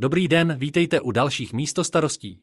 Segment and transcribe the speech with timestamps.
[0.00, 2.40] Dobrý den, vítejte u dalších místostarostí.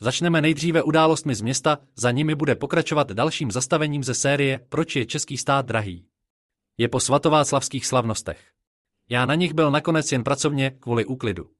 [0.00, 5.06] Začneme nejdříve událostmi z města, za nimi bude pokračovat dalším zastavením ze série Proč je
[5.06, 6.06] český stát drahý.
[6.78, 8.50] Je po svatováclavských slavnostech.
[9.08, 11.50] Já na nich byl nakonec jen pracovně kvůli úklidu.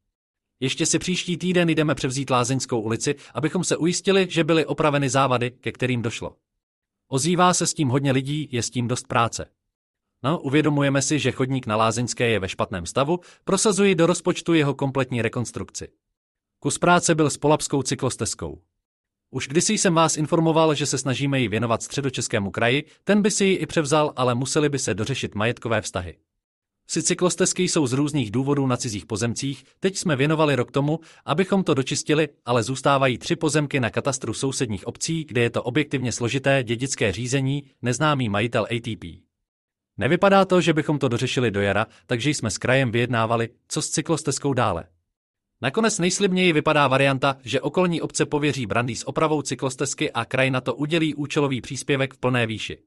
[0.60, 5.50] Ještě si příští týden jdeme převzít Lázeňskou ulici, abychom se ujistili, že byly opraveny závady,
[5.50, 6.36] ke kterým došlo.
[7.08, 9.46] Ozývá se s tím hodně lidí, je s tím dost práce.
[10.22, 14.74] No, uvědomujeme si, že chodník na Lázeňské je ve špatném stavu, prosazuji do rozpočtu jeho
[14.74, 15.88] kompletní rekonstrukci.
[16.60, 18.60] Kus práce byl s polapskou cyklostezkou.
[19.30, 23.44] Už kdysi jsem vás informoval, že se snažíme ji věnovat středočeskému kraji, ten by si
[23.44, 26.16] ji i převzal, ale museli by se dořešit majetkové vztahy.
[26.88, 31.64] Si cyklostezky jsou z různých důvodů na cizích pozemcích, teď jsme věnovali rok tomu, abychom
[31.64, 36.62] to dočistili, ale zůstávají tři pozemky na katastru sousedních obcí, kde je to objektivně složité
[36.62, 39.25] dědické řízení, neznámý majitel ATP.
[39.98, 43.88] Nevypadá to, že bychom to dořešili do jara, takže jsme s krajem vyjednávali, co s
[43.88, 44.84] cyklostezkou dále.
[45.62, 50.60] Nakonec nejslibněji vypadá varianta, že okolní obce pověří Brandy s opravou cyklostezky a kraj na
[50.60, 52.78] to udělí účelový příspěvek v plné výši.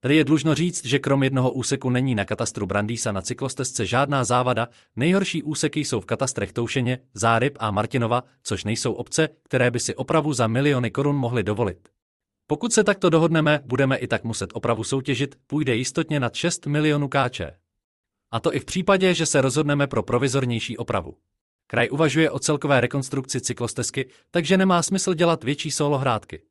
[0.00, 4.24] Tady je dlužno říct, že krom jednoho úseku není na katastru Brandýsa na cyklostezce žádná
[4.24, 9.80] závada, nejhorší úseky jsou v katastrech Toušeně, Záryb a Martinova, což nejsou obce, které by
[9.80, 11.88] si opravu za miliony korun mohly dovolit.
[12.46, 17.08] Pokud se takto dohodneme, budeme i tak muset opravu soutěžit, půjde jistotně nad 6 milionů
[17.08, 17.50] káče.
[18.30, 21.16] A to i v případě, že se rozhodneme pro provizornější opravu.
[21.66, 26.42] Kraj uvažuje o celkové rekonstrukci cyklostezky, takže nemá smysl dělat větší solohrádky.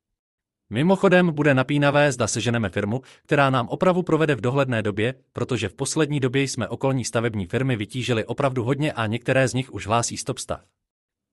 [0.70, 5.74] Mimochodem bude napínavé, zda seženeme firmu, která nám opravu provede v dohledné době, protože v
[5.74, 10.18] poslední době jsme okolní stavební firmy vytížili opravdu hodně a některé z nich už hlásí
[10.18, 10.62] stop stav.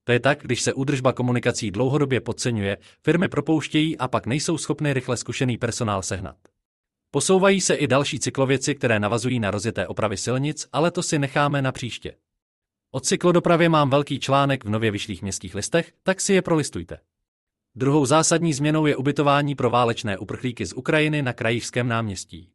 [0.08, 4.92] To je tak, když se údržba komunikací dlouhodobě podceňuje, firmy propouštějí a pak nejsou schopny
[4.92, 6.36] rychle zkušený personál sehnat.
[7.10, 11.62] Posouvají se i další cyklověci, které navazují na rozjeté opravy silnic, ale to si necháme
[11.62, 12.14] na příště.
[12.90, 16.98] O cyklodopravě mám velký článek v nově vyšlých městských listech, tak si je prolistujte.
[17.74, 22.50] Druhou zásadní změnou je ubytování pro válečné uprchlíky z Ukrajiny na Krajířském náměstí.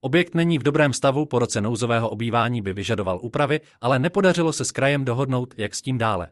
[0.00, 4.64] Objekt není v dobrém stavu, po roce nouzového obývání by vyžadoval úpravy, ale nepodařilo se
[4.64, 6.28] s krajem dohodnout, jak s tím dále.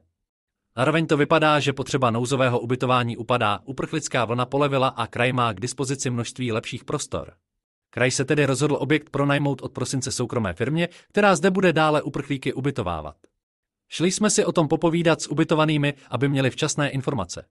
[0.77, 5.61] Zároveň to vypadá, že potřeba nouzového ubytování upadá, uprchlická vlna polevila a kraj má k
[5.61, 7.33] dispozici množství lepších prostor.
[7.91, 12.53] Kraj se tedy rozhodl objekt pronajmout od prosince soukromé firmě, která zde bude dále uprchlíky
[12.53, 13.17] ubytovávat.
[13.89, 17.45] Šli jsme si o tom popovídat s ubytovanými, aby měli včasné informace.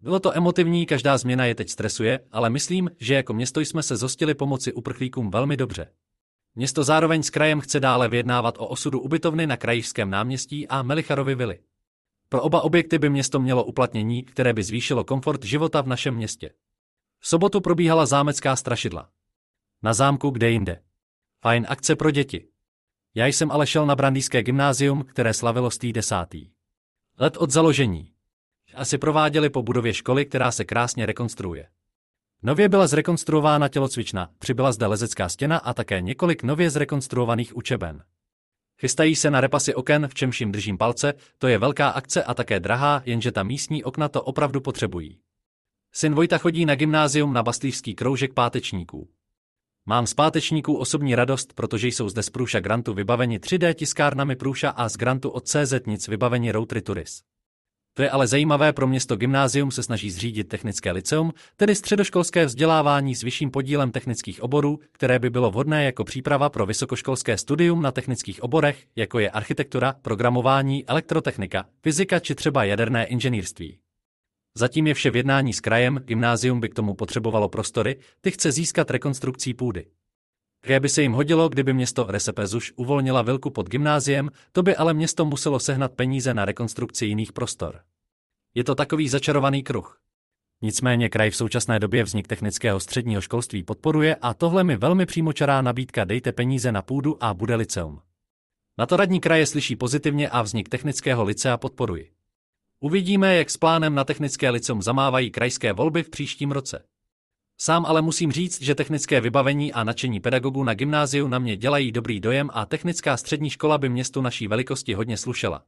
[0.00, 3.96] Bylo to emotivní, každá změna je teď stresuje, ale myslím, že jako město jsme se
[3.96, 5.88] zostili pomoci uprchlíkům velmi dobře.
[6.54, 11.34] Město zároveň s krajem chce dále vyjednávat o osudu ubytovny na Krajišském náměstí a Melicharovi
[11.34, 11.58] vily.
[12.32, 16.50] Pro oba objekty by město mělo uplatnění, které by zvýšilo komfort života v našem městě.
[17.18, 19.08] V sobotu probíhala zámecká strašidla.
[19.82, 20.82] Na zámku kde jinde.
[21.40, 22.48] Fajn akce pro děti.
[23.14, 26.50] Já jsem ale šel na Brandýské gymnázium, které slavilo stý desátý.
[27.18, 28.12] Let od založení.
[28.74, 31.68] Asi prováděli po budově školy, která se krásně rekonstruuje.
[32.42, 38.04] Nově byla zrekonstruována tělocvična, přibyla zde lezecká stěna a také několik nově zrekonstruovaných učeben.
[38.82, 42.34] Chystají se na repasy oken, v čemž jim držím palce, to je velká akce a
[42.34, 45.18] také drahá, jenže ta místní okna to opravdu potřebují.
[45.92, 49.08] Syn Vojta chodí na gymnázium na bastlířský kroužek pátečníků.
[49.86, 54.70] Mám z pátečníků osobní radost, protože jsou zde z Průša Grantu vybaveni 3D tiskárnami Průša
[54.70, 57.22] a z Grantu od CZ nic vybaveni Rotary Turis.
[57.94, 63.14] To je ale zajímavé pro město Gymnázium se snaží zřídit technické liceum, tedy středoškolské vzdělávání
[63.14, 67.92] s vyšším podílem technických oborů, které by bylo vhodné jako příprava pro vysokoškolské studium na
[67.92, 73.78] technických oborech, jako je architektura, programování, elektrotechnika, fyzika či třeba jaderné inženýrství.
[74.54, 78.52] Zatím je vše v jednání s krajem, gymnázium by k tomu potřebovalo prostory, ty chce
[78.52, 79.86] získat rekonstrukcí půdy.
[80.62, 84.94] Které by se jim hodilo, kdyby město Resepezuš uvolnila vilku pod gymnáziem, to by ale
[84.94, 87.80] město muselo sehnat peníze na rekonstrukci jiných prostor.
[88.54, 90.00] Je to takový začarovaný kruh.
[90.62, 95.62] Nicméně kraj v současné době vznik technického středního školství podporuje a tohle mi velmi přímočará
[95.62, 98.00] nabídka dejte peníze na půdu a bude liceum.
[98.78, 102.10] Na to radní kraje slyší pozitivně a vznik technického licea podporuji.
[102.80, 106.84] Uvidíme, jak s plánem na technické liceum zamávají krajské volby v příštím roce.
[107.64, 111.92] Sám ale musím říct, že technické vybavení a nadšení pedagogů na gymnáziu na mě dělají
[111.92, 115.62] dobrý dojem a technická střední škola by městu naší velikosti hodně slušela.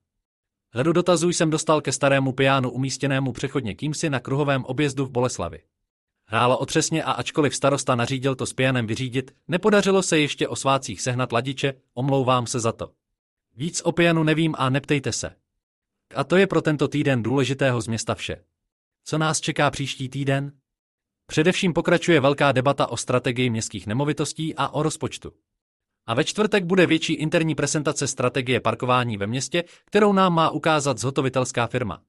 [0.74, 5.62] Řadu dotazů jsem dostal ke starému pianu umístěnému přechodně kýmsi na kruhovém objezdu v Boleslavi.
[6.24, 11.00] Hrálo otřesně a ačkoliv starosta nařídil to s pianem vyřídit, nepodařilo se ještě o svácích
[11.00, 12.90] sehnat ladiče, omlouvám se za to.
[13.56, 15.34] Víc o pianu nevím a neptejte se.
[16.14, 18.44] A to je pro tento týden důležitého z města vše.
[19.04, 20.52] Co nás čeká příští týden?
[21.26, 25.32] Především pokračuje velká debata o strategii městských nemovitostí a o rozpočtu.
[26.06, 30.98] A ve čtvrtek bude větší interní prezentace strategie parkování ve městě, kterou nám má ukázat
[30.98, 32.02] zhotovitelská firma.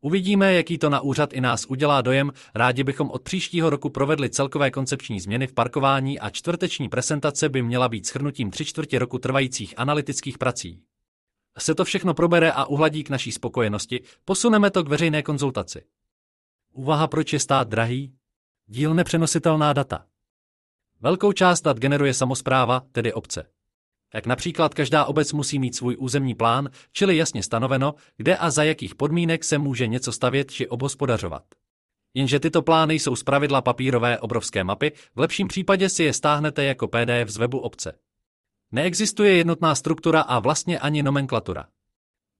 [0.00, 4.30] Uvidíme, jaký to na úřad i nás udělá dojem, rádi bychom od příštího roku provedli
[4.30, 9.18] celkové koncepční změny v parkování a čtvrteční prezentace by měla být schrnutím tři čtvrtě roku
[9.18, 10.82] trvajících analytických prací.
[11.58, 15.82] Se to všechno probere a uhladí k naší spokojenosti, posuneme to k veřejné konzultaci.
[16.72, 18.12] Úvaha, proč je stát drahý?
[18.66, 20.06] Díl nepřenositelná data.
[21.00, 23.46] Velkou část dat generuje samozpráva, tedy obce.
[24.14, 28.64] Jak například každá obec musí mít svůj územní plán, čili jasně stanoveno, kde a za
[28.64, 31.42] jakých podmínek se může něco stavět či obhospodařovat.
[32.14, 36.88] Jenže tyto plány jsou zpravidla papírové obrovské mapy, v lepším případě si je stáhnete jako
[36.88, 37.98] PDF z webu obce.
[38.72, 41.68] Neexistuje jednotná struktura a vlastně ani nomenklatura.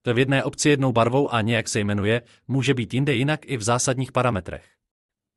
[0.03, 3.57] To v jedné obci jednou barvou a nějak se jmenuje, může být jinde jinak i
[3.57, 4.65] v zásadních parametrech.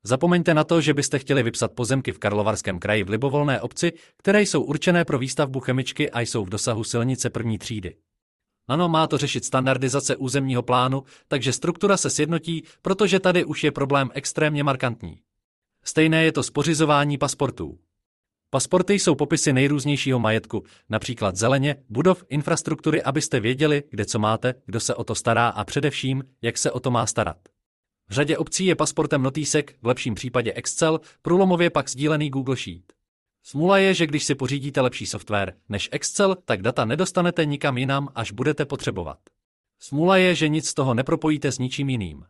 [0.06, 4.42] Zapomeňte na to, že byste chtěli vypsat pozemky v Karlovarském kraji v libovolné obci, které
[4.42, 7.96] jsou určené pro výstavbu chemičky a jsou v dosahu silnice první třídy.
[8.68, 13.72] Ano, má to řešit standardizace územního plánu, takže struktura se sjednotí, protože tady už je
[13.72, 15.20] problém extrémně markantní.
[15.84, 17.78] Stejné je to s pořizování pasportů.
[18.50, 24.80] Pasporty jsou popisy nejrůznějšího majetku, například zeleně, budov, infrastruktury, abyste věděli, kde co máte, kdo
[24.80, 27.36] se o to stará a především, jak se o to má starat.
[28.08, 32.92] V řadě obcí je pasportem notýsek, v lepším případě Excel, průlomově pak sdílený Google Sheet.
[33.42, 38.08] Smůla je, že když si pořídíte lepší software než Excel, tak data nedostanete nikam jinam,
[38.14, 39.18] až budete potřebovat.
[39.78, 42.24] Smůla je, že nic z toho nepropojíte s ničím jiným.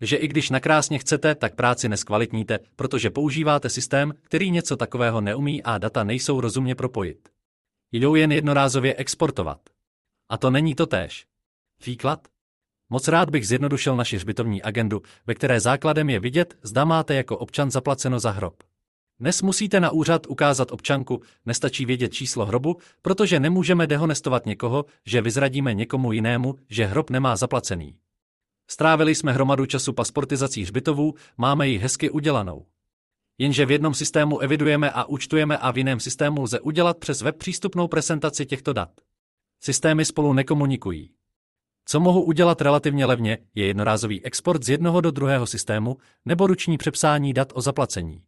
[0.00, 5.62] Že i když nakrásně chcete, tak práci neskvalitníte, protože používáte systém, který něco takového neumí
[5.62, 7.28] a data nejsou rozumně propojit.
[7.92, 9.60] Jdou jen jednorázově exportovat.
[10.28, 11.26] A to není to též.
[11.86, 12.28] Výklad?
[12.90, 17.38] Moc rád bych zjednodušil naši hřbitovní agendu, ve které základem je vidět, zda máte jako
[17.38, 18.54] občan zaplaceno za hrob.
[19.20, 25.22] Dnes musíte na úřad ukázat občanku, nestačí vědět číslo hrobu, protože nemůžeme dehonestovat někoho, že
[25.22, 27.96] vyzradíme někomu jinému, že hrob nemá zaplacený.
[28.68, 32.66] Strávili jsme hromadu času pasportizací hřbitovů, máme ji hezky udělanou.
[33.38, 37.36] Jenže v jednom systému evidujeme a účtujeme a v jiném systému lze udělat přes web
[37.36, 38.90] přístupnou prezentaci těchto dat.
[39.60, 41.10] Systémy spolu nekomunikují.
[41.90, 46.78] Co mohu udělat relativně levně, je jednorázový export z jednoho do druhého systému nebo ruční
[46.78, 48.22] přepsání dat o zaplacení.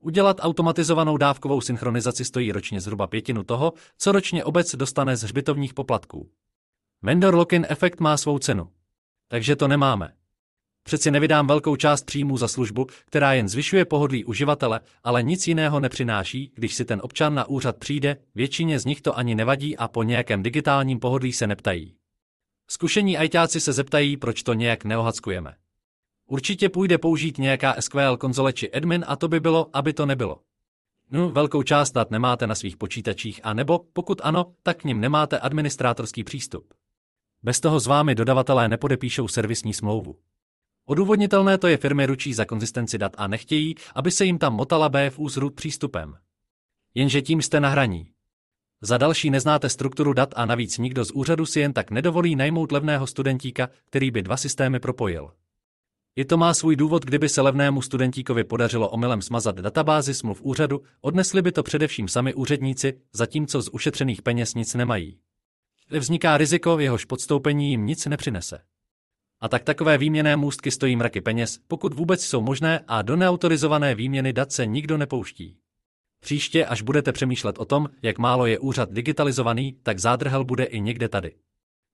[0.00, 5.74] Udělat automatizovanou dávkovou synchronizaci stojí ročně zhruba pětinu toho, co ročně obec dostane z hřbitovních
[5.74, 6.30] poplatků.
[7.02, 8.68] Vendor lock-in efekt má svou cenu.
[9.28, 10.12] Takže to nemáme.
[10.82, 15.80] Přeci nevydám velkou část příjmů za službu, která jen zvyšuje pohodlí uživatele, ale nic jiného
[15.80, 19.88] nepřináší, když si ten občan na úřad přijde, většině z nich to ani nevadí a
[19.88, 21.97] po nějakém digitálním pohodlí se neptají.
[22.68, 25.54] Zkušení ajťáci se zeptají, proč to nějak neohackujeme.
[26.26, 30.40] Určitě půjde použít nějaká SQL konzole či admin a to by bylo, aby to nebylo.
[31.10, 35.00] No, velkou část dat nemáte na svých počítačích a nebo, pokud ano, tak k nim
[35.00, 36.74] nemáte administrátorský přístup.
[37.42, 40.16] Bez toho s vámi dodavatelé nepodepíšou servisní smlouvu.
[40.86, 44.88] Odůvodnitelné to je firmy ručí za konzistenci dat a nechtějí, aby se jim tam motala
[44.88, 46.16] BFU s root přístupem.
[46.94, 48.10] Jenže tím jste na hraní.
[48.80, 52.72] Za další neznáte strukturu dat a navíc nikdo z úřadu si jen tak nedovolí najmout
[52.72, 55.30] levného studentíka, který by dva systémy propojil.
[56.16, 60.82] I to má svůj důvod, kdyby se levnému studentíkovi podařilo omylem smazat databázi smluv úřadu,
[61.00, 65.18] odnesli by to především sami úředníci, zatímco z ušetřených peněz nic nemají.
[65.90, 68.58] Vzniká riziko, jehož podstoupení jim nic nepřinese.
[69.40, 73.94] A tak takové výměné můstky stojí mraky peněz, pokud vůbec jsou možné a do neautorizované
[73.94, 75.56] výměny dat se nikdo nepouští.
[76.20, 80.80] Příště, až budete přemýšlet o tom, jak málo je úřad digitalizovaný, tak zádrhel bude i
[80.80, 81.34] někde tady.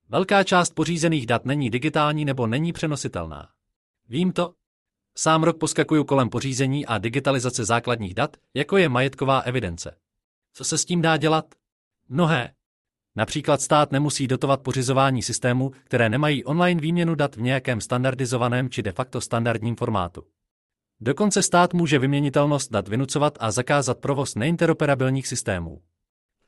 [0.09, 3.49] Velká část pořízených dat není digitální nebo není přenositelná.
[4.09, 4.54] Vím to.
[5.16, 9.97] Sám rok poskakuju kolem pořízení a digitalizace základních dat, jako je majetková evidence.
[10.52, 11.54] Co se s tím dá dělat?
[12.09, 12.54] Mnohé.
[13.16, 18.83] Například stát nemusí dotovat pořizování systémů, které nemají online výměnu dat v nějakém standardizovaném či
[18.83, 20.23] de facto standardním formátu.
[21.06, 25.82] Dokonce stát může vyměnitelnost dat vynucovat a zakázat provoz neinteroperabilních systémů.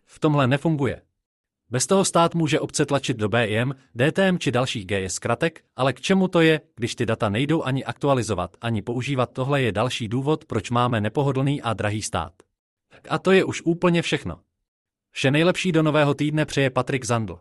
[0.04, 1.02] V tomhle nefunguje.
[1.70, 6.00] Bez toho stát může obce tlačit do BIM, DTM či dalších GS zkratek, ale k
[6.00, 10.44] čemu to je, když ty data nejdou ani aktualizovat, ani používat tohle je další důvod,
[10.44, 12.32] proč máme nepohodlný a drahý stát.
[13.08, 14.40] A to je už úplně všechno.
[15.10, 17.38] Vše nejlepší do nového týdne přeje Patrik Zandl.